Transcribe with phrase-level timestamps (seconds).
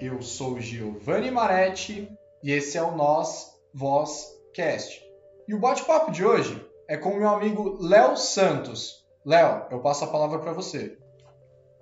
[0.00, 2.10] Eu sou Giovanni Maretti
[2.42, 4.98] e esse é o Nós Voz Cast.
[5.46, 9.04] E o bate-papo de hoje é com o meu amigo Léo Santos.
[9.26, 10.96] Léo, eu passo a palavra para você.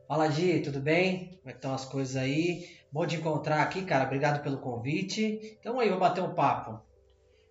[0.09, 1.39] Fala, Gi, tudo bem?
[1.39, 2.67] Como é estão as coisas aí?
[2.91, 4.07] Bom te encontrar aqui, cara.
[4.07, 5.57] Obrigado pelo convite.
[5.61, 6.81] Então aí, vou bater um papo.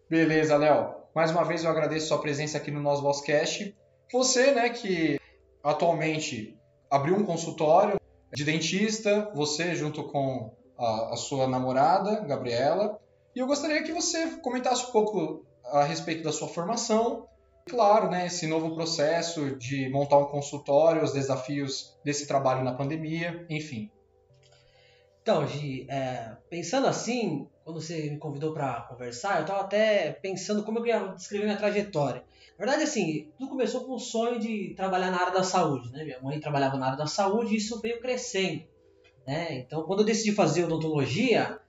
[0.10, 0.96] Beleza, Léo.
[1.16, 3.74] Mais uma vez eu agradeço sua presença aqui no Nós Vozcast.
[4.12, 5.18] Você, né, que
[5.64, 6.60] atualmente
[6.92, 7.98] abriu um consultório
[8.34, 13.00] de dentista, você junto com a, a sua namorada, Gabriela.
[13.36, 17.28] E eu gostaria que você comentasse um pouco a respeito da sua formação,
[17.66, 23.46] claro, né, esse novo processo de montar um consultório, os desafios desse trabalho na pandemia,
[23.50, 23.92] enfim.
[25.22, 30.64] Então, Gi, é, pensando assim, quando você me convidou para conversar, eu estava até pensando
[30.64, 32.24] como eu ia descrever minha trajetória.
[32.58, 36.06] Na verdade, assim, tudo começou com o sonho de trabalhar na área da saúde, né?
[36.06, 38.64] Minha mãe trabalhava na área da saúde e isso veio crescendo,
[39.28, 39.60] né?
[39.60, 41.60] Então, quando eu decidi fazer odontologia,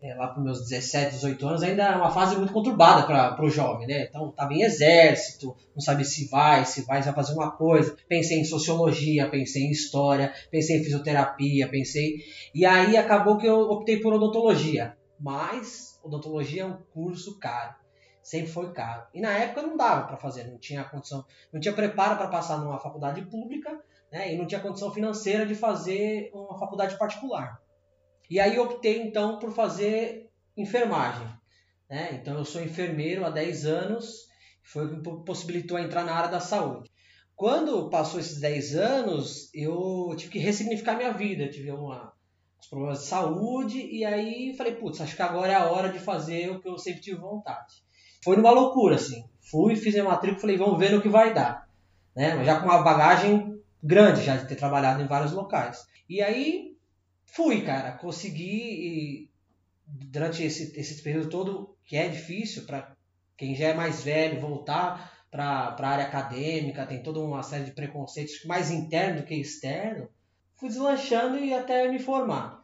[0.00, 3.50] é, lá para meus 17, 18 anos, ainda é uma fase muito conturbada para o
[3.50, 4.04] jovem, né?
[4.04, 7.96] Então, estava em exército, não sabia se vai, se vai, se vai fazer uma coisa.
[8.08, 12.18] Pensei em sociologia, pensei em história, pensei em fisioterapia, pensei.
[12.54, 14.96] E aí acabou que eu optei por odontologia.
[15.18, 17.74] Mas odontologia é um curso caro.
[18.22, 19.06] Sempre foi caro.
[19.12, 22.58] E na época não dava para fazer, não tinha condição, não tinha preparo para passar
[22.58, 23.76] numa faculdade pública,
[24.10, 24.32] né?
[24.32, 27.60] E não tinha condição financeira de fazer uma faculdade particular.
[28.30, 31.26] E aí optei então por fazer enfermagem.
[31.88, 32.10] Né?
[32.12, 34.28] Então eu sou enfermeiro há 10 anos,
[34.62, 36.90] foi o que possibilitou entrar na área da saúde.
[37.34, 41.44] Quando passou esses 10 anos, eu tive que ressignificar minha vida.
[41.44, 42.12] Eu tive uma,
[42.58, 45.98] uns problemas de saúde e aí falei, putz, acho que agora é a hora de
[45.98, 47.76] fazer o que eu sempre tive vontade.
[48.24, 49.24] Foi numa loucura, assim.
[49.40, 51.68] Fui, fiz a matrícula, falei, vamos ver no que vai dar.
[52.14, 52.44] Né?
[52.44, 55.86] Já com uma bagagem grande, já de ter trabalhado em vários locais.
[56.08, 56.76] E aí
[57.24, 59.30] fui, cara, consegui
[59.86, 62.94] durante esse, esse período todo, que é difícil para
[63.36, 67.72] quem já é mais velho, voltar para a área acadêmica, tem toda uma série de
[67.72, 70.08] preconceitos mais interno do que externo,
[70.56, 72.62] fui deslanchando e até me formar.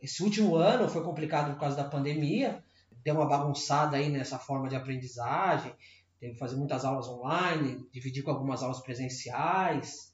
[0.00, 2.62] Esse último ano foi complicado por causa da pandemia,
[3.04, 5.74] deu uma bagunçada aí nessa forma de aprendizagem,
[6.18, 10.09] teve que fazer muitas aulas online, dividir com algumas aulas presenciais,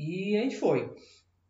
[0.00, 0.90] e a gente foi.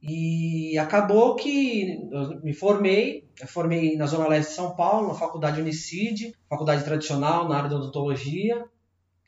[0.02, 5.14] E acabou que eu me formei, eu formei na Zona Leste de São Paulo, na
[5.14, 8.64] Faculdade Unicid, faculdade tradicional na área da odontologia.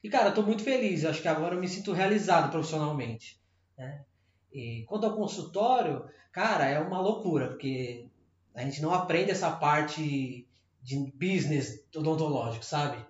[0.03, 3.41] E, cara, estou muito feliz, acho que agora eu me sinto realizado profissionalmente.
[3.79, 4.03] Né?
[4.53, 8.09] E quanto ao consultório, cara, é uma loucura, porque
[8.55, 10.49] a gente não aprende essa parte
[10.83, 13.05] de business odontológico, sabe?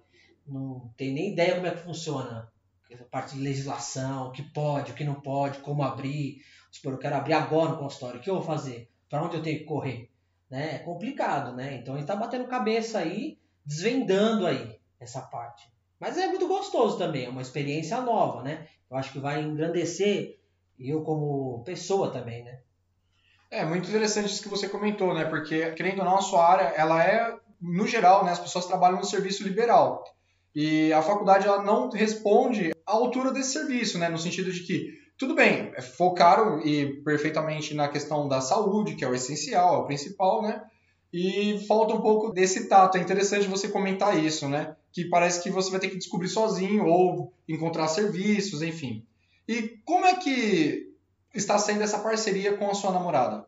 [0.47, 2.53] Não tem nem ideia como é que funciona.
[3.01, 6.43] A parte de legislação, o que pode, o que não pode, como abrir,
[6.73, 8.91] Supor, eu quero abrir agora no consultório, o que eu vou fazer?
[9.11, 10.11] Para onde eu tenho que correr?
[10.51, 10.77] Né?
[10.77, 11.75] É complicado, né?
[11.75, 15.71] Então a gente está batendo cabeça aí, desvendando aí essa parte.
[16.01, 18.67] Mas é muito gostoso também, é uma experiência nova, né?
[18.91, 20.39] Eu acho que vai engrandecer
[20.79, 22.61] eu como pessoa também, né?
[23.51, 25.27] É muito interessante isso que você comentou, né?
[25.27, 28.33] Porque, querendo ou não, a sua área, ela é, no geral, né?
[28.33, 30.03] As pessoas trabalham no serviço liberal.
[30.55, 34.09] E a faculdade, ela não responde à altura desse serviço, né?
[34.09, 39.09] No sentido de que tudo bem, focaram e perfeitamente na questão da saúde, que é
[39.09, 40.63] o essencial, é o principal, né?
[41.13, 42.99] E falta um pouco desse tato.
[42.99, 44.75] É interessante você comentar isso, né?
[44.93, 49.07] Que parece que você vai ter que descobrir sozinho ou encontrar serviços, enfim.
[49.47, 50.93] E como é que
[51.35, 53.47] está sendo essa parceria com a sua namorada?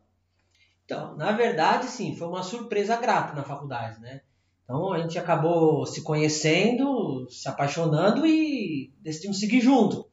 [0.85, 4.21] Então, na verdade, sim, foi uma surpresa grata na faculdade, né?
[4.65, 10.07] Então a gente acabou se conhecendo, se apaixonando e decidimos seguir junto.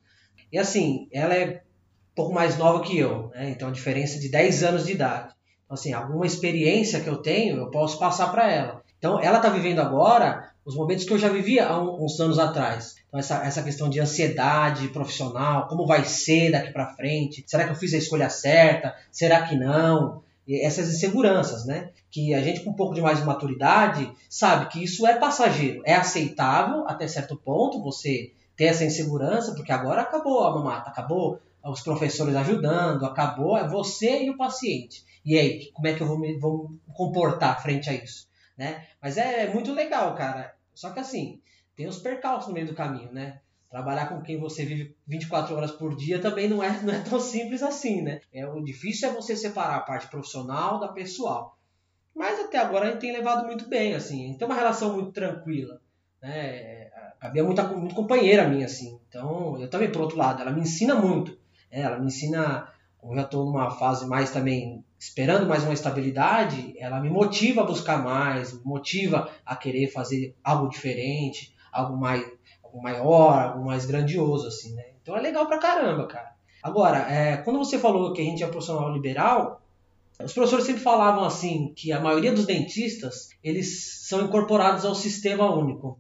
[0.52, 1.64] E assim, ela é
[2.12, 3.52] um pouco mais nova que eu, né?
[3.52, 5.34] então a diferença de 10 anos de idade.
[5.64, 8.84] Então, assim, alguma experiência que eu tenho, eu posso passar para ela.
[8.98, 12.96] Então, ela está vivendo agora os momentos que eu já vivia há uns anos atrás.
[13.08, 17.44] Então, essa, essa questão de ansiedade profissional, como vai ser daqui para frente?
[17.48, 18.94] Será que eu fiz a escolha certa?
[19.10, 20.22] Será que não?
[20.48, 21.92] Essas inseguranças, né?
[22.10, 25.82] Que a gente, com um pouco de mais de maturidade, sabe que isso é passageiro,
[25.86, 31.40] é aceitável até certo ponto, você ter essa insegurança, porque agora acabou a mamata, acabou
[31.64, 35.06] os professores ajudando, acabou é você e o paciente.
[35.24, 38.28] E aí, como é que eu vou me, vou comportar frente a isso?
[38.58, 38.86] Né?
[39.02, 40.54] Mas é muito legal, cara.
[40.74, 41.40] Só que assim,
[41.76, 43.40] tem os percalços no meio do caminho, né?
[43.72, 47.20] Trabalhar com quem você vive 24 horas por dia também não é, não é tão
[47.20, 48.22] simples assim, né?
[48.32, 51.58] É, o difícil é você separar a parte profissional da pessoal.
[52.14, 54.26] Mas até agora a gente tem levado muito bem, assim.
[54.26, 55.82] A gente tem uma relação muito tranquila.
[56.22, 56.92] Né?
[57.20, 59.00] havia muita muito companheira minha, assim.
[59.08, 61.32] Então, eu também, por outro lado, ela me ensina muito.
[61.72, 61.82] Né?
[61.82, 62.68] Ela me ensina
[63.02, 67.66] como já estou numa fase mais também esperando mais uma estabilidade, ela me motiva a
[67.66, 72.24] buscar mais, me motiva a querer fazer algo diferente, algo mais
[72.72, 74.86] algo maior, algo mais grandioso, assim, né?
[75.02, 76.32] Então é legal pra caramba, cara.
[76.64, 79.62] Agora, é, quando você falou que a gente é profissional liberal,
[80.24, 85.54] os professores sempre falavam assim que a maioria dos dentistas eles são incorporados ao sistema
[85.54, 86.00] único.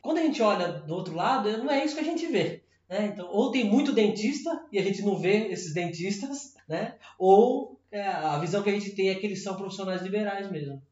[0.00, 2.62] Quando a gente olha do outro lado, não é isso que a gente vê.
[2.88, 3.10] Né?
[3.12, 6.96] Então, ou tem muito dentista e a gente não vê esses dentistas, né?
[7.16, 10.82] ou é, a visão que a gente tem é que eles são profissionais liberais mesmo.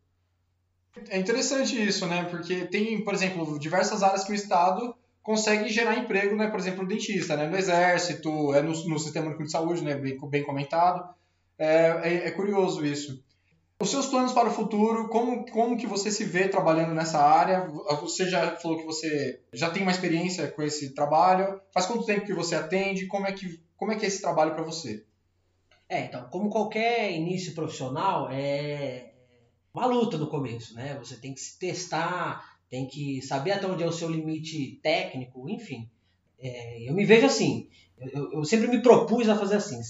[1.08, 2.24] É interessante isso, né?
[2.24, 6.48] Porque tem, por exemplo, diversas áreas que o Estado consegue gerar emprego, né?
[6.48, 7.46] Por exemplo, o dentista, né?
[7.46, 9.94] No exército, é no, no sistema de saúde, né?
[9.94, 11.14] Bem, bem comentado.
[11.58, 13.22] É, é, é, curioso isso.
[13.78, 17.66] Os seus planos para o futuro, como, como que você se vê trabalhando nessa área?
[18.00, 21.60] Você já falou que você já tem uma experiência com esse trabalho.
[21.72, 23.06] Faz quanto tempo que você atende?
[23.06, 25.04] Como é que, como é, que é esse trabalho para você?
[25.88, 29.12] É, então, como qualquer início profissional, é
[29.72, 30.96] uma luta no começo, né?
[30.98, 35.48] Você tem que se testar, tem que saber até onde é o seu limite técnico,
[35.48, 35.90] enfim.
[36.40, 37.68] É, eu me vejo assim,
[37.98, 39.80] eu, eu, sempre me propus a fazer assim,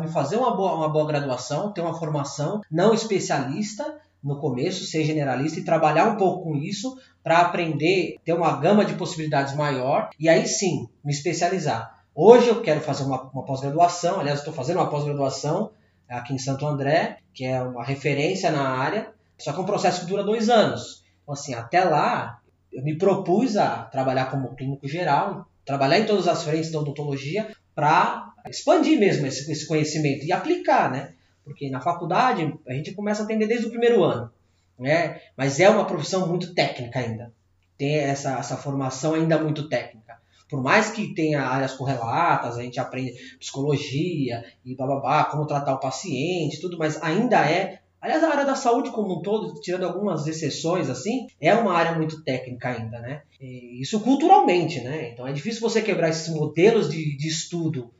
[0.00, 5.04] me fazer uma boa, uma boa graduação, ter uma formação não especialista no começo, ser
[5.04, 10.08] generalista e trabalhar um pouco com isso para aprender, ter uma gama de possibilidades maior
[10.18, 12.00] e aí sim me especializar.
[12.14, 15.70] Hoje eu quero fazer uma, uma pós-graduação, aliás, estou fazendo uma pós-graduação
[16.08, 20.00] aqui em Santo André, que é uma referência na área, só que é um processo
[20.00, 21.04] que dura dois anos.
[21.30, 22.40] Então, assim, até lá,
[22.72, 27.54] eu me propus a trabalhar como clínico geral, trabalhar em todas as frentes da odontologia
[27.72, 31.12] para expandir mesmo esse, esse, conhecimento e aplicar, né?
[31.44, 34.28] Porque na faculdade a gente começa a atender desde o primeiro ano,
[34.76, 35.20] né?
[35.36, 37.32] Mas é uma profissão muito técnica ainda.
[37.78, 40.18] Tem essa, essa formação ainda muito técnica.
[40.48, 45.80] Por mais que tenha áreas correlatas, a gente aprende psicologia e bababá, como tratar o
[45.80, 50.26] paciente, tudo, mas ainda é Aliás, a área da saúde como um todo, tirando algumas
[50.26, 53.22] exceções assim, é uma área muito técnica ainda, né?
[53.38, 55.10] E isso culturalmente, né?
[55.10, 57.90] Então é difícil você quebrar esses modelos de, de estudo,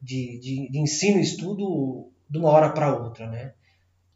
[0.00, 3.52] de, de, de ensino e estudo de uma hora para outra, né?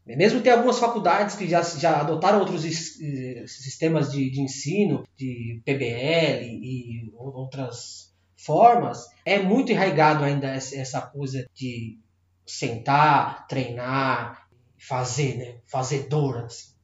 [0.06, 6.44] Mesmo tem algumas faculdades que já, já adotaram outros sistemas de, de ensino, de PBL
[6.44, 11.98] e outras formas, é muito enraigado ainda essa coisa de
[12.46, 14.43] sentar, treinar,
[14.86, 15.54] fazer, né?
[15.64, 16.74] Fazedor, assim.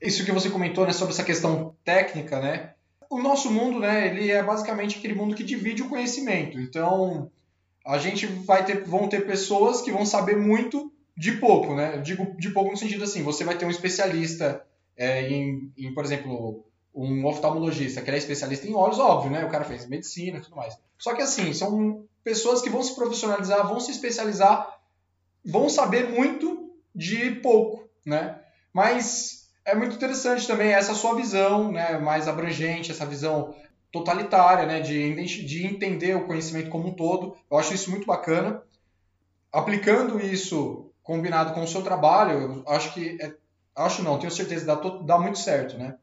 [0.00, 2.74] Isso que você comentou, né, sobre essa questão técnica, né?
[3.08, 6.60] O nosso mundo, né, ele é basicamente aquele mundo que divide o conhecimento.
[6.60, 7.30] Então,
[7.86, 11.96] a gente vai ter, vão ter pessoas que vão saber muito de pouco, né?
[11.98, 14.62] Digo de pouco no sentido assim, você vai ter um especialista
[14.94, 19.42] é, em, em, por exemplo, um oftalmologista que é especialista em olhos, óbvio, né?
[19.44, 20.76] O cara fez medicina e tudo mais.
[20.98, 24.78] Só que assim, são pessoas que vão se profissionalizar, vão se especializar,
[25.42, 26.65] vão saber muito
[26.96, 28.40] de pouco, né?
[28.72, 33.54] Mas é muito interessante também essa sua visão, né, mais abrangente, essa visão
[33.92, 35.14] totalitária, né, de,
[35.44, 37.36] de entender o conhecimento como um todo.
[37.50, 38.62] Eu acho isso muito bacana.
[39.52, 43.32] Aplicando isso combinado com o seu trabalho, eu acho que é,
[43.74, 45.96] acho não, tenho certeza dá, dá muito certo, né?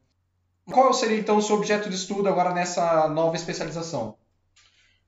[0.72, 4.16] Qual seria então o seu objeto de estudo agora nessa nova especialização?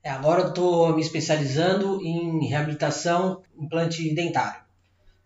[0.04, 4.65] É, agora eu estou me especializando em reabilitação implante dentário.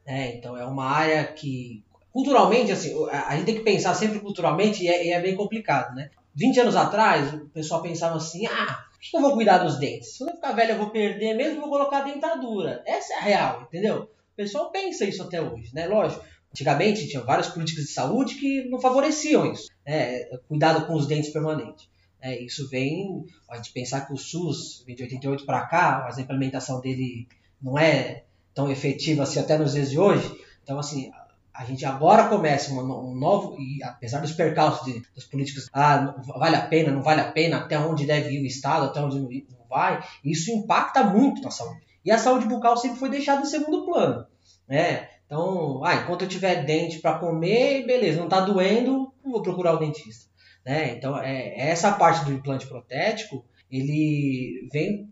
[0.09, 4.83] É, então é uma área que culturalmente, assim, a gente tem que pensar sempre culturalmente
[4.83, 6.09] e é, e é, bem complicado, né?
[6.33, 10.17] 20 anos atrás, o pessoal pensava assim, ah, por que eu vou cuidar dos dentes?
[10.17, 12.81] Se eu ficar velho eu vou perder mesmo, vou colocar dentadura.
[12.87, 14.09] Essa é a real, entendeu?
[14.33, 15.85] O pessoal pensa isso até hoje, né?
[15.85, 20.23] Lógico, antigamente tinha várias políticas de saúde que não favoreciam isso, né?
[20.47, 21.87] Cuidado com os dentes permanentes.
[22.19, 26.21] É, isso vem, a gente pensar que o SUS de 88 para cá, mas a
[26.21, 27.27] implementação dele
[27.61, 28.23] não é
[28.59, 30.29] tão efetiva assim até nos dias de hoje.
[30.61, 31.09] Então, assim,
[31.53, 36.57] a gente agora começa um, novo, e apesar dos percalços de, dos políticos, ah, vale
[36.57, 39.29] a pena, não vale a pena, até onde deve ir o Estado, até onde não,
[39.69, 41.79] vai, isso impacta muito na saúde.
[42.03, 44.25] E a saúde bucal sempre foi deixada em segundo plano.
[44.67, 45.07] Né?
[45.25, 49.79] Então, ah, enquanto eu tiver dente para comer, beleza, não está doendo, vou procurar o
[49.79, 50.29] dentista.
[50.65, 50.95] Né?
[50.95, 55.09] Então, é, essa parte do implante protético, ele vem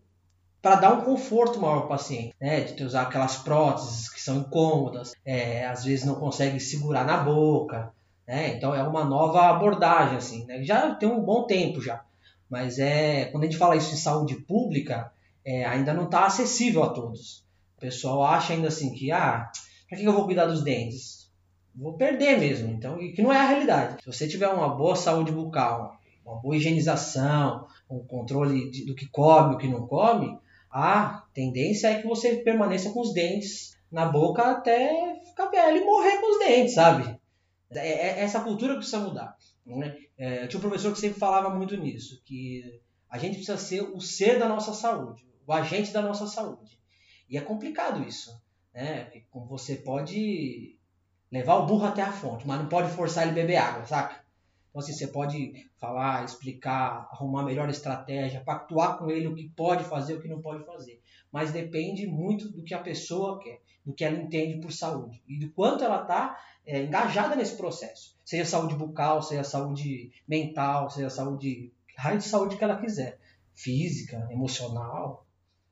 [0.68, 2.60] para dar um conforto maior ao paciente, né?
[2.60, 7.94] De usar aquelas próteses que são incômodas, é, às vezes não consegue segurar na boca,
[8.28, 8.50] né?
[8.50, 10.62] Então é uma nova abordagem, assim, né?
[10.64, 12.04] Já tem um bom tempo já,
[12.50, 15.10] mas é quando a gente fala isso em saúde pública,
[15.46, 17.46] é, ainda não está acessível a todos.
[17.78, 19.50] O pessoal acha ainda assim que, ah,
[19.88, 21.32] para que eu vou cuidar dos dentes?
[21.74, 24.04] Vou perder mesmo, então, e que não é a realidade.
[24.04, 29.08] Se você tiver uma boa saúde bucal, uma boa higienização, um controle de, do que
[29.08, 30.38] come, o que não come,
[30.70, 35.86] A tendência é que você permaneça com os dentes na boca até ficar velho e
[35.86, 37.18] morrer com os dentes, sabe?
[37.72, 39.36] É, é, essa cultura precisa mudar.
[39.66, 39.96] Né?
[40.18, 44.00] É, tinha um professor que sempre falava muito nisso, que a gente precisa ser o
[44.00, 46.78] ser da nossa saúde, o agente da nossa saúde.
[47.30, 48.40] E é complicado isso,
[48.74, 49.12] né?
[49.50, 50.78] Você pode
[51.32, 54.27] levar o burro até a fonte, mas não pode forçar ele a beber água, saca?
[54.78, 59.84] Então, assim, você pode falar, explicar, arrumar melhor estratégia, pactuar com ele o que pode
[59.84, 61.02] fazer o que não pode fazer.
[61.32, 65.40] Mas depende muito do que a pessoa quer, do que ela entende por saúde e
[65.40, 68.16] do quanto ela está é, engajada nesse processo.
[68.24, 73.20] Seja saúde bucal, seja saúde mental, seja saúde, raio de saúde que ela quiser.
[73.56, 75.26] Física, emocional,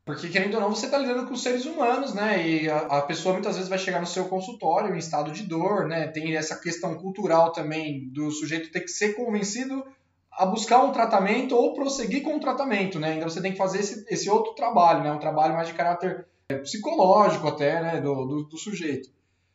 [0.05, 2.47] porque, querendo ou não, você está lidando com seres humanos, né?
[2.47, 5.87] E a, a, pessoa muitas vezes vai chegar no seu consultório em estado de dor,
[5.87, 6.07] né?
[6.07, 9.83] Tem essa questão cultural também do sujeito ter que ser convencido
[10.31, 13.15] a buscar um tratamento ou prosseguir com o tratamento, né?
[13.15, 15.11] Então você tem que fazer esse, esse outro trabalho, né?
[15.11, 17.99] Um trabalho mais de caráter é, psicológico até, né?
[17.99, 19.09] Do, do, do sujeito.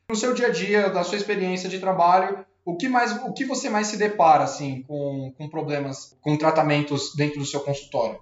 [0.09, 3.45] No seu dia a dia, da sua experiência de trabalho, o que mais, o que
[3.45, 8.19] você mais se depara assim com, com problemas, com tratamentos dentro do seu consultório?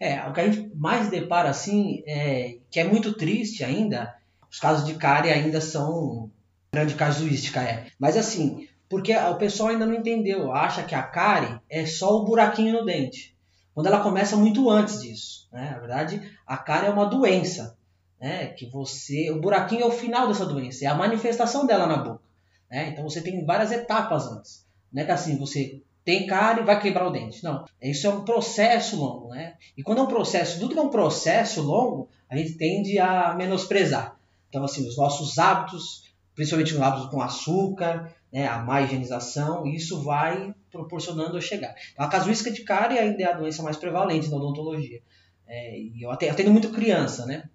[0.00, 4.14] É, o que a gente mais depara assim, é, que é muito triste ainda,
[4.50, 6.30] os casos de cárie ainda são
[6.72, 7.86] grande casuística, é.
[7.98, 12.24] Mas assim, porque o pessoal ainda não entendeu, acha que a cárie é só o
[12.24, 13.36] buraquinho no dente,
[13.74, 15.48] quando ela começa muito antes disso.
[15.52, 15.70] Né?
[15.72, 17.76] Na verdade, a cárie é uma doença,
[18.20, 18.46] né?
[18.48, 22.22] que você, o buraquinho é o final dessa doença, é a manifestação dela na boca.
[22.70, 22.90] Né?
[22.90, 24.66] Então você tem várias etapas antes.
[24.92, 27.44] Não é que assim, você tem cárie, vai quebrar o dente.
[27.44, 29.56] Não, isso é um processo longo, né?
[29.76, 33.34] E quando é um processo, tudo que é um processo longo, a gente tende a
[33.34, 34.18] menosprezar.
[34.48, 40.02] Então, assim, os nossos hábitos, principalmente os hábitos com açúcar, né, a má higienização, isso
[40.02, 41.74] vai proporcionando a chegar.
[41.92, 45.02] Então, a casuística de cárie ainda é a doença mais prevalente na odontologia.
[45.46, 47.50] É, e eu atendo muito criança, né?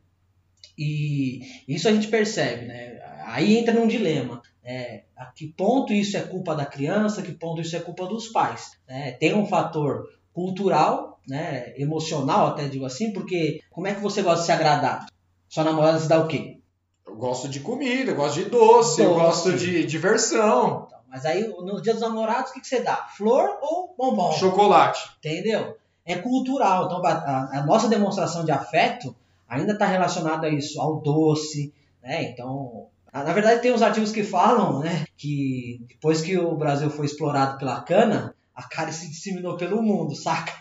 [0.78, 3.02] E isso a gente percebe, né?
[3.26, 4.44] Aí entra num dilema.
[4.64, 8.06] É, a que ponto isso é culpa da criança, a que ponto isso é culpa
[8.06, 8.78] dos pais.
[8.88, 9.12] Né?
[9.14, 14.40] Tem um fator cultural, né, emocional até digo assim, porque como é que você gosta
[14.40, 15.06] de se agradar?
[15.48, 16.60] Sua namorada se dá o quê?
[17.06, 19.02] Eu gosto de comida, eu gosto de doce, doce.
[19.02, 20.86] eu gosto de diversão.
[20.88, 23.08] Então, mas aí no dia dos namorados o que, que você dá?
[23.16, 24.32] Flor ou bombom?
[24.32, 25.12] Chocolate.
[25.20, 25.78] Entendeu?
[26.06, 26.86] É cultural.
[26.86, 29.16] Então a, a nossa demonstração de afeto
[29.48, 32.24] ainda está relacionada a isso, ao doce, né?
[32.24, 32.88] Então
[33.22, 37.60] na verdade, tem uns artigos que falam né, que depois que o Brasil foi explorado
[37.60, 40.54] pela cana, a cárie se disseminou pelo mundo, saca?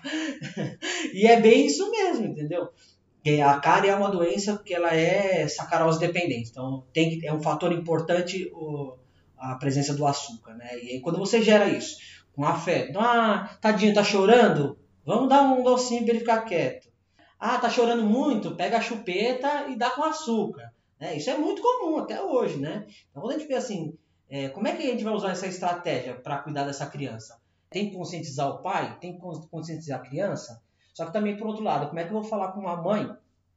[1.15, 2.69] e é bem isso mesmo, entendeu?
[3.47, 7.73] A cárie é uma doença que ela é sacarose dependente, então tem, é um fator
[7.73, 8.97] importante o,
[9.39, 10.77] a presença do açúcar, né?
[10.83, 11.97] E aí, quando você gera isso
[12.35, 14.77] com afeto, ah, tadinho, tá chorando?
[15.07, 16.89] Vamos dar um docinho para ele ficar quieto.
[17.39, 18.57] Ah, tá chorando muito?
[18.57, 20.73] Pega a chupeta e dá com açúcar.
[21.03, 21.17] Né?
[21.17, 22.87] Isso é muito comum até hoje, né?
[23.11, 23.99] Então, quando a gente vê assim,
[24.31, 27.41] é, como é que a gente vai usar essa estratégia para cuidar dessa criança?
[27.69, 30.63] Tem que conscientizar o pai, tem que conscientizar a criança,
[30.95, 33.11] só que também, por outro lado, como é que eu vou falar com uma mãe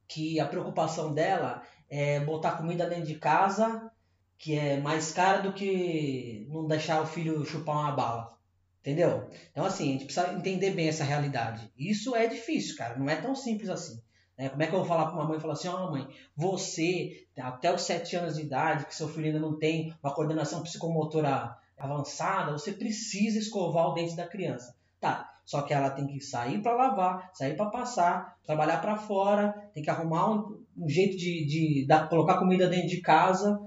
[0.07, 3.91] que a preocupação dela é botar comida dentro de casa,
[4.39, 8.35] que é mais cara do que não deixar o filho chupar uma bala?
[8.79, 9.29] Entendeu?
[9.51, 11.71] Então, assim, a gente precisa entender bem essa realidade.
[11.77, 14.01] Isso é difícil, cara, não é tão simples assim.
[14.37, 14.49] Né?
[14.49, 16.07] Como é que eu vou falar para uma mãe e falar assim, ó oh, mãe,
[16.35, 20.61] você, até os 7 anos de idade, que seu filho ainda não tem uma coordenação
[20.61, 24.75] psicomotora avançada, você precisa escovar o dente da criança.
[24.99, 29.69] Tá, só que ela tem que sair para lavar, sair para passar, trabalhar para fora,
[29.73, 33.59] tem que arrumar um, um jeito de, de dar, colocar comida dentro de casa.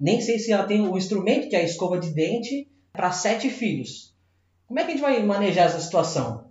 [0.00, 3.50] Nem sei se ela tem o instrumento, que é a escova de dente, para sete
[3.50, 4.14] filhos.
[4.66, 6.50] Como é que a gente vai manejar essa situação?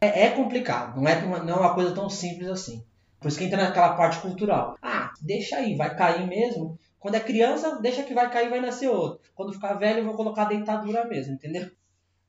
[0.00, 2.84] É, é complicado, não é, não é uma coisa tão simples assim.
[3.20, 4.76] Por isso que entra naquela parte cultural.
[4.82, 6.78] Ah, deixa aí, vai cair mesmo.
[6.98, 9.20] Quando é criança, deixa que vai cair e vai nascer outro.
[9.34, 11.70] Quando ficar velho, eu vou colocar a dentadura mesmo, entendeu?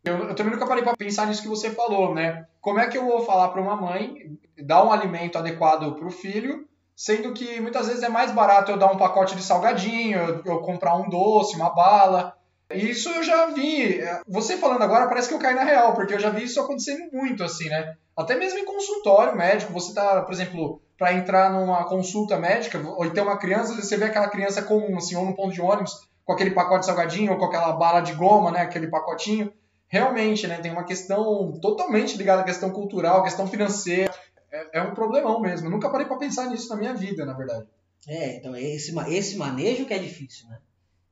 [0.03, 2.45] Eu, eu também nunca parei para pensar nisso que você falou, né?
[2.61, 6.11] Como é que eu vou falar para uma mãe dar um alimento adequado para o
[6.11, 10.41] filho, sendo que muitas vezes é mais barato eu dar um pacote de salgadinho, eu,
[10.45, 12.36] eu comprar um doce, uma bala.
[12.71, 14.01] Isso eu já vi.
[14.27, 17.09] Você falando agora parece que eu caí na real, porque eu já vi isso acontecendo
[17.13, 17.95] muito, assim, né?
[18.15, 23.05] Até mesmo em consultório médico, você tá, por exemplo, para entrar numa consulta médica, ou
[23.05, 25.93] então uma criança, você vê aquela criança comum, assim, ou no ponto de ônibus,
[26.25, 28.61] com aquele pacote salgadinho, ou com aquela bala de goma, né?
[28.61, 29.53] Aquele pacotinho.
[29.87, 30.57] Realmente, né?
[30.57, 34.13] Tem uma questão totalmente ligada à questão cultural, à questão financeira.
[34.51, 35.67] É, é um problemão mesmo.
[35.67, 37.65] Eu nunca parei para pensar nisso na minha vida, na verdade.
[38.07, 40.57] É, então esse, esse manejo que é difícil, né?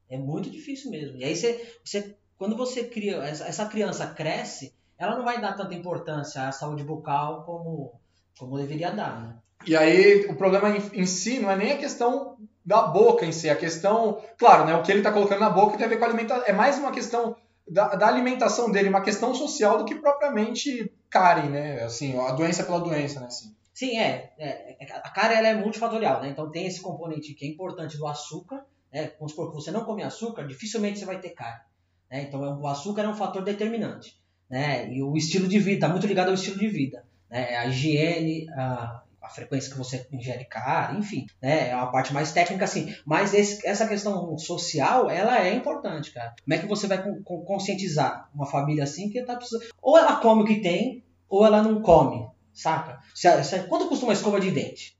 [0.09, 1.17] É muito difícil mesmo.
[1.17, 5.73] E aí você, você quando você cria, essa criança cresce, ela não vai dar tanta
[5.73, 7.93] importância à saúde bucal como,
[8.37, 9.35] como deveria dar, né?
[9.65, 13.49] E aí o problema em, si não é nem a questão da boca em si,
[13.49, 16.05] a questão, claro, né, o que ele está colocando na boca tem a ver com
[16.05, 17.35] a alimentação, é mais uma questão
[17.67, 22.63] da, da, alimentação dele, uma questão social do que propriamente cárie, né, assim, a doença
[22.63, 23.55] pela doença, né, assim.
[23.73, 27.49] Sim, é, é a cárie ela é multifatorial, né, então tem esse componente que é
[27.49, 31.31] importante do açúcar, né, vamos supor que você não come açúcar, dificilmente você vai ter
[31.31, 31.65] cárie,
[32.09, 34.17] né, então é o açúcar é um fator determinante,
[34.49, 37.65] né, e o estilo de vida, está muito ligado ao estilo de vida, né, a
[37.67, 41.69] higiene, a a frequência que você ingere carne, enfim, né?
[41.69, 42.95] É uma parte mais técnica, assim.
[43.03, 46.35] Mas esse, essa questão social, ela é importante, cara.
[46.43, 49.65] Como é que você vai conscientizar uma família assim que tá precisando.
[49.81, 52.99] Ou ela come o que tem, ou ela não come, saca?
[53.15, 54.95] Se, se, quanto custa uma escova de dente?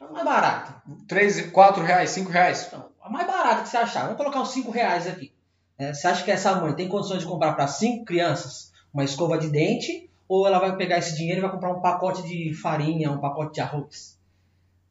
[0.00, 0.82] É mais barata.
[1.06, 2.66] 3, 4 reais, 5 reais?
[2.66, 4.02] Então, a mais barata que você achar.
[4.02, 5.32] Vamos colocar uns 5 reais aqui.
[5.78, 9.38] É, você acha que essa mãe tem condições de comprar para 5 crianças uma escova
[9.38, 13.10] de dente ou ela vai pegar esse dinheiro e vai comprar um pacote de farinha,
[13.10, 14.18] um pacote de arroz.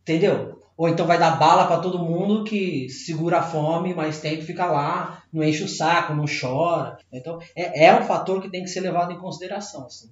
[0.02, 0.60] Entendeu?
[0.76, 4.46] Ou então vai dar bala para todo mundo que segura a fome, mas tem que
[4.46, 6.98] ficar lá, não enche o saco, não chora.
[7.12, 9.86] Então é, é um fator que tem que ser levado em consideração.
[9.86, 10.10] Assim.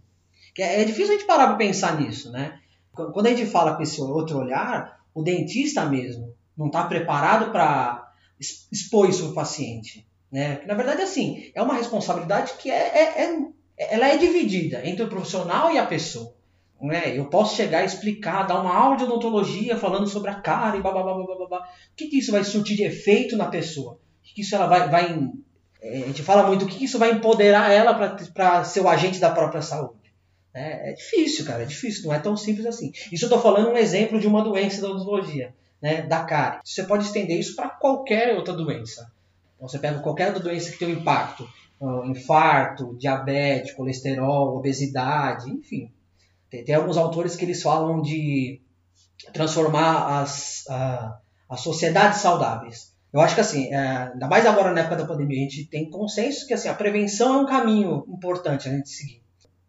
[0.57, 2.59] É, é difícil a gente parar para pensar nisso, né?
[2.93, 8.11] Quando a gente fala com esse outro olhar, o dentista mesmo não está preparado para
[8.71, 10.07] expor isso para o paciente.
[10.31, 10.57] Né?
[10.57, 13.47] Que, na verdade, assim, é uma responsabilidade que é, é, é
[13.77, 16.33] ela é dividida entre o profissional e a pessoa.
[16.81, 17.17] Né?
[17.17, 20.81] Eu posso chegar e explicar, dar uma aula de odontologia falando sobre a cara e
[20.81, 21.59] blá, blá, blá, blá, blá, blá.
[21.59, 23.93] O que, que isso vai surtir de efeito na pessoa?
[23.93, 25.31] O que, isso ela vai, vai
[25.81, 27.93] é, a gente fala muito o que, que isso vai empoderar ela
[28.33, 29.97] para ser o agente da própria saúde.
[30.53, 32.91] É, é, difícil, cara, é difícil, não é tão simples assim.
[33.11, 36.60] Isso eu estou falando um exemplo de uma doença da odontologia, né, da cárie.
[36.63, 39.12] Você pode estender isso para qualquer outra doença.
[39.55, 41.48] Então você pega qualquer outra doença que tem um impacto
[42.05, 45.91] infarto, diabetes, colesterol, obesidade, enfim.
[46.50, 48.60] Tem, tem, alguns autores que eles falam de
[49.34, 52.95] transformar as, a, as sociedades saudáveis.
[53.13, 55.89] Eu acho que assim, é, ainda mais agora na época da pandemia, a gente tem
[55.89, 59.21] consenso que assim, a prevenção é um caminho importante a gente seguir.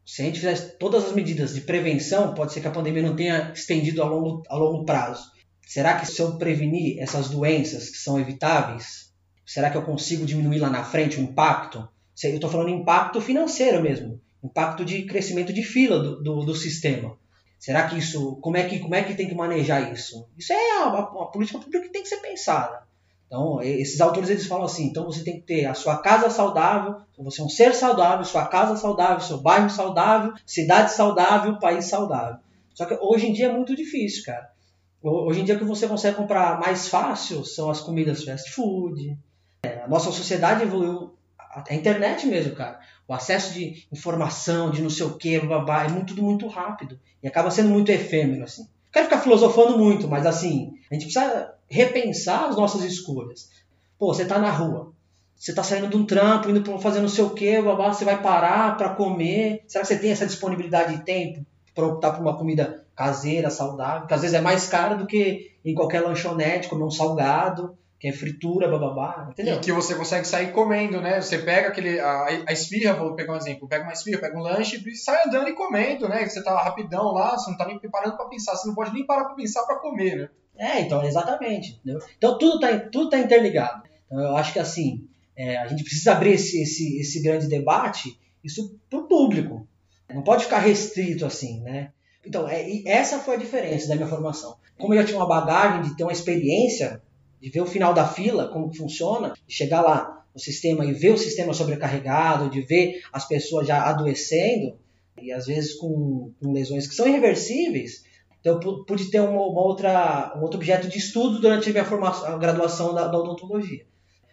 [0.04, 3.14] Se a gente fizer todas as medidas de prevenção, pode ser que a pandemia não
[3.14, 5.30] tenha estendido a longo, a longo prazo.
[5.68, 9.12] Será que se eu prevenir essas doenças que são evitáveis,
[9.44, 11.86] será que eu consigo diminuir lá na frente o impacto?
[12.24, 17.18] Eu estou falando impacto financeiro mesmo, impacto de crescimento de fila do, do, do, sistema.
[17.58, 20.26] Será que isso, como é que, como é que tem que manejar isso?
[20.38, 22.84] Isso é uma, uma política pública que tem que ser pensada.
[23.26, 26.96] Então, esses autores eles falam assim: então você tem que ter a sua casa saudável,
[27.18, 32.38] você é um ser saudável, sua casa saudável, seu bairro saudável, cidade saudável, país saudável.
[32.72, 34.56] Só que hoje em dia é muito difícil, cara.
[35.02, 39.16] Hoje em dia o que você consegue comprar mais fácil são as comidas fast food.
[39.62, 42.80] É, a nossa sociedade evoluiu a internet mesmo, cara.
[43.06, 46.98] O acesso de informação, de não sei o que, babá, é muito, tudo muito rápido.
[47.22, 48.62] E acaba sendo muito efêmero, assim.
[48.62, 53.50] Não quero ficar filosofando muito, mas assim, a gente precisa repensar as nossas escolhas.
[53.98, 54.92] Pô, você tá na rua.
[55.36, 58.20] Você tá saindo de um trampo, indo pra fazer não sei o que, você vai
[58.20, 59.62] parar para comer.
[59.68, 64.08] Será que você tem essa disponibilidade de tempo para optar por uma comida caseira, saudável?
[64.08, 68.08] Que às vezes é mais cara do que em qualquer lanchonete, comer um salgado que
[68.08, 69.56] é fritura, bababá, entendeu?
[69.56, 71.20] E que você consegue sair comendo, né?
[71.20, 74.42] Você pega aquele, a, a esfirra, vou pegar um exemplo, pega uma esfirra, pega um
[74.42, 76.28] lanche e sai andando e comendo, né?
[76.28, 79.06] Você tá rapidão lá, você não tá nem parando para pensar, você não pode nem
[79.06, 80.28] parar para pensar para comer, né?
[80.56, 81.80] É, então, exatamente.
[81.84, 82.00] Entendeu?
[82.16, 83.82] Então tudo tá, tudo tá interligado.
[84.06, 88.18] Então eu acho que assim, é, a gente precisa abrir esse, esse, esse grande debate,
[88.42, 89.68] isso pro público.
[90.12, 91.92] Não pode ficar restrito assim, né?
[92.28, 94.58] Então, é, essa foi a diferença da minha formação.
[94.78, 97.02] Como eu já tinha uma bagagem de ter uma experiência
[97.40, 101.10] de ver o final da fila, como funciona, de chegar lá no sistema e ver
[101.10, 104.76] o sistema sobrecarregado, de ver as pessoas já adoecendo,
[105.22, 108.04] e às vezes com, com lesões que são irreversíveis.
[108.40, 111.84] Então eu pude ter uma, uma, outra, um outro objeto de estudo durante a minha
[111.86, 113.86] formação, a graduação da, da odontologia.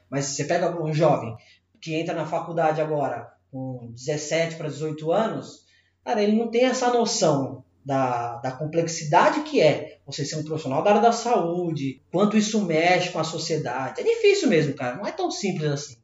[0.10, 1.34] Mas você pega um jovem
[1.80, 5.64] que entra na faculdade agora com 17 para 18 anos,
[6.04, 10.82] cara, ele não tem essa noção da, da complexidade que é você ser um profissional
[10.82, 14.02] da área da saúde, quanto isso mexe com a sociedade.
[14.02, 14.96] É difícil mesmo, cara.
[14.98, 15.98] Não é tão simples assim.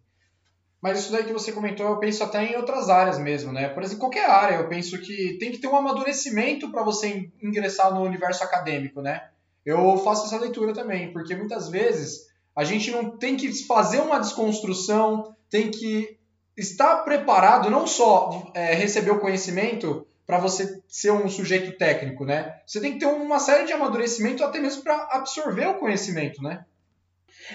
[0.79, 3.69] Mas isso daí que você comentou, eu penso até em outras áreas mesmo, né?
[3.69, 7.93] Por exemplo, qualquer área, eu penso que tem que ter um amadurecimento para você ingressar
[7.93, 9.29] no universo acadêmico, né?
[9.65, 14.19] Eu faço essa leitura também, porque muitas vezes a gente não tem que fazer uma
[14.19, 16.17] desconstrução, tem que
[16.57, 22.55] estar preparado, não só é, receber o conhecimento, para você ser um sujeito técnico, né?
[22.65, 26.63] Você tem que ter uma série de amadurecimento até mesmo para absorver o conhecimento, né?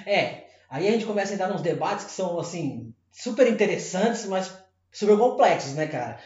[0.04, 4.54] É, aí a gente começa a entrar nos debates que são, assim, super interessantes, mas
[4.92, 6.18] super complexos, né, cara?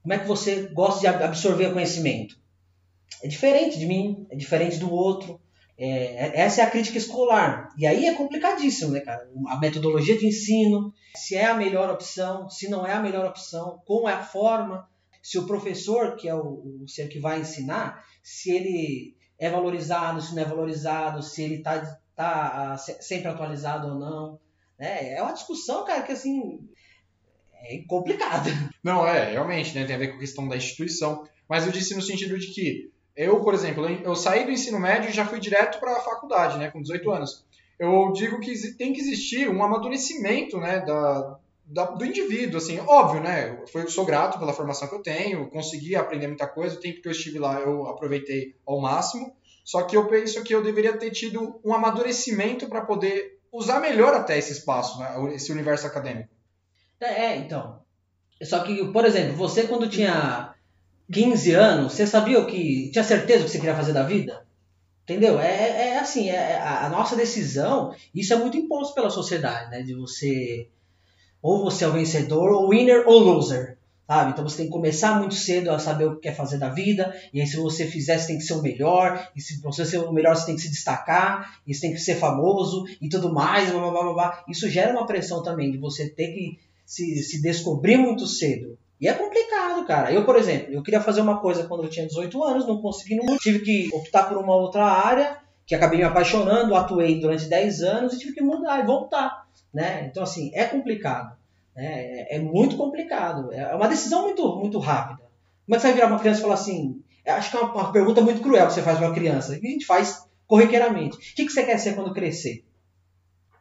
[0.00, 2.38] Como é que você gosta de absorver conhecimento?
[3.24, 5.40] é diferente de mim, é diferente do outro.
[5.76, 7.68] É, é, essa é a crítica escolar.
[7.76, 9.28] E aí é complicadíssimo, né, cara?
[9.48, 13.82] A metodologia de ensino, se é a melhor opção, se não é a melhor opção,
[13.84, 14.88] como é a forma,
[15.22, 20.20] se o professor, que é o, o ser que vai ensinar, se ele é valorizado,
[20.20, 21.80] se não é valorizado, se ele está
[22.14, 24.40] tá, tá sempre atualizado ou não.
[24.78, 25.14] Né?
[25.14, 26.60] É uma discussão, cara, que assim
[27.64, 28.50] é complicada.
[28.82, 29.84] Não, é, realmente, né?
[29.84, 31.28] Tem a ver com a questão da instituição.
[31.46, 35.10] Mas eu disse no sentido de que eu, por exemplo, eu saí do ensino médio
[35.10, 37.44] e já fui direto para a faculdade, né, com 18 anos.
[37.78, 41.38] Eu digo que tem que existir um amadurecimento, né, da,
[41.70, 46.26] do indivíduo, assim, óbvio, né, eu sou grato pela formação que eu tenho, consegui aprender
[46.26, 49.32] muita coisa, o tempo que eu estive lá eu aproveitei ao máximo,
[49.64, 54.14] só que eu penso que eu deveria ter tido um amadurecimento para poder usar melhor
[54.14, 56.28] até esse espaço, né, esse universo acadêmico.
[57.00, 57.80] É, é, então.
[58.42, 60.54] Só que, por exemplo, você quando tinha
[61.12, 62.90] 15 anos, você sabia o que.
[62.90, 64.46] Tinha certeza o que você queria fazer da vida?
[65.04, 65.40] Entendeu?
[65.40, 69.70] É, é, é assim, é, é a nossa decisão, isso é muito imposto pela sociedade,
[69.70, 69.82] né?
[69.82, 70.68] De você.
[71.42, 73.78] Ou você é o vencedor, ou winner ou loser.
[74.06, 74.32] Sabe?
[74.32, 77.14] Então você tem que começar muito cedo a saber o que quer fazer da vida,
[77.32, 79.98] e aí se você fizer, você tem que ser o melhor, e se você ser
[79.98, 83.32] o melhor, você tem que se destacar, e você tem que ser famoso, e tudo
[83.32, 84.44] mais, blá, blá, blá, blá.
[84.48, 88.76] Isso gera uma pressão também de você ter que se, se descobrir muito cedo.
[89.00, 90.12] E é complicado, cara.
[90.12, 93.14] Eu, por exemplo, eu queria fazer uma coisa quando eu tinha 18 anos, não consegui,
[93.14, 97.82] não tive que optar por uma outra área, que acabei me apaixonando, atuei durante 10
[97.82, 100.06] anos e tive que mudar e voltar, né?
[100.10, 101.36] Então, assim, é complicado.
[101.74, 101.86] Né?
[101.86, 103.52] É, é muito complicado.
[103.52, 105.22] É uma decisão muito, muito rápida.
[105.66, 107.02] Como é que você vai virar uma criança e falar assim?
[107.26, 109.54] Acho que é uma, pergunta muito cruel que você faz para uma criança.
[109.54, 111.16] E a gente faz corriqueiramente.
[111.16, 112.64] O que, que você quer ser quando crescer?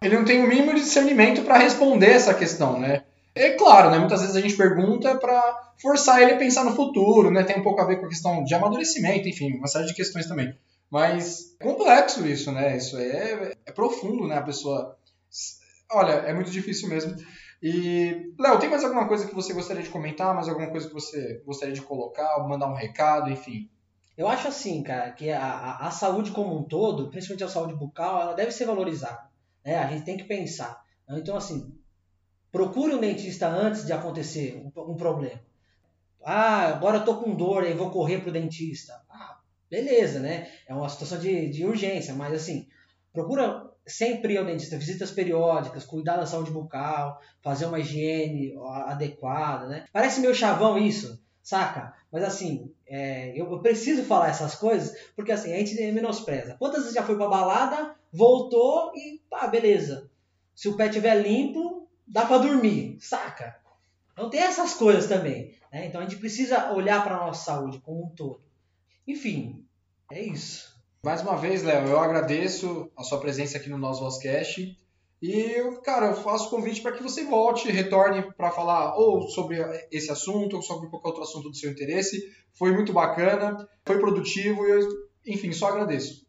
[0.01, 3.03] Ele não tem o mínimo discernimento para responder essa questão, né?
[3.35, 3.99] É claro, né?
[3.99, 7.43] Muitas vezes a gente pergunta para forçar ele a pensar no futuro, né?
[7.43, 10.25] Tem um pouco a ver com a questão de amadurecimento, enfim, uma série de questões
[10.25, 10.53] também.
[10.89, 12.75] Mas é complexo isso, né?
[12.75, 14.37] Isso é, é profundo, né?
[14.37, 14.97] A pessoa.
[15.91, 17.15] Olha, é muito difícil mesmo.
[17.61, 20.33] E, Léo, tem mais alguma coisa que você gostaria de comentar?
[20.33, 23.69] Mais alguma coisa que você gostaria de colocar, mandar um recado, enfim?
[24.17, 28.21] Eu acho assim, cara, que a, a, saúde como um todo, principalmente a saúde bucal,
[28.21, 29.29] ela deve ser valorizada.
[29.65, 29.77] Né?
[29.77, 30.83] A gente tem que pensar.
[31.09, 31.73] Então, assim,
[32.51, 35.39] Procure um dentista antes de acontecer um, um problema.
[36.23, 39.01] Ah, agora eu tô com dor e vou correr pro dentista.
[39.09, 40.49] Ah, beleza, né?
[40.67, 42.67] É uma situação de, de urgência, mas assim,
[43.13, 48.53] procura sempre ir ao dentista, visitas periódicas, cuidar da saúde bucal, fazer uma higiene
[48.85, 49.85] adequada, né?
[49.91, 51.93] Parece meio chavão isso, saca?
[52.11, 56.55] Mas assim, é, eu preciso falar essas coisas porque assim, a gente menospreza.
[56.57, 60.09] Quantas vezes já foi pra balada, voltou e tá, beleza.
[60.55, 63.59] Se o pé estiver limpo, dá para dormir, saca?
[64.13, 65.55] Então tem essas coisas também.
[65.71, 65.85] Né?
[65.85, 68.41] Então a gente precisa olhar para nossa saúde como um todo.
[69.07, 69.65] Enfim,
[70.11, 70.78] é isso.
[71.01, 74.77] Mais uma vez, Léo, eu agradeço a sua presença aqui no nosso Vozcast.
[75.21, 79.57] E, cara, eu faço convite para que você volte, retorne para falar ou sobre
[79.89, 82.29] esse assunto, ou sobre qualquer outro assunto do seu interesse.
[82.53, 84.89] Foi muito bacana, foi produtivo e, eu,
[85.25, 86.27] enfim, só agradeço.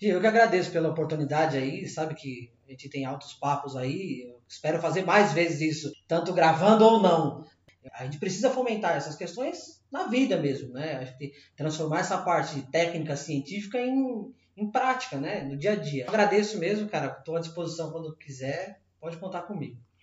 [0.00, 4.80] Eu que agradeço pela oportunidade aí, sabe que a gente tem altos papos aí, espero
[4.80, 7.44] fazer mais vezes isso, tanto gravando ou não.
[7.92, 10.96] A gente precisa fomentar essas questões na vida mesmo, né?
[10.96, 15.42] A gente transformar essa parte técnica científica em, em prática, né?
[15.42, 16.06] No dia a dia.
[16.08, 17.16] Agradeço mesmo, cara.
[17.18, 18.80] Estou à disposição quando quiser.
[19.00, 19.78] Pode contar comigo.